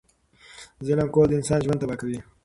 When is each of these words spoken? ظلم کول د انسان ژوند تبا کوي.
ظلم 0.85 1.07
کول 1.13 1.27
د 1.29 1.33
انسان 1.39 1.59
ژوند 1.65 1.79
تبا 1.81 1.95
کوي. 2.01 2.19